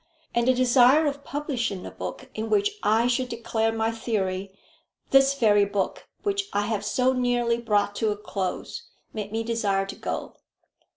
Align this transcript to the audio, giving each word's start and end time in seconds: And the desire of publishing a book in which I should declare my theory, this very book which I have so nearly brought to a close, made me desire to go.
And 0.33 0.47
the 0.47 0.53
desire 0.55 1.05
of 1.05 1.23
publishing 1.23 1.85
a 1.85 1.91
book 1.91 2.27
in 2.33 2.49
which 2.49 2.71
I 2.81 3.05
should 3.05 3.29
declare 3.29 3.71
my 3.71 3.91
theory, 3.91 4.51
this 5.11 5.35
very 5.35 5.63
book 5.63 6.07
which 6.23 6.49
I 6.53 6.61
have 6.61 6.83
so 6.83 7.13
nearly 7.13 7.59
brought 7.59 7.93
to 7.97 8.09
a 8.09 8.17
close, 8.17 8.89
made 9.13 9.31
me 9.31 9.43
desire 9.43 9.85
to 9.85 9.95
go. 9.95 10.37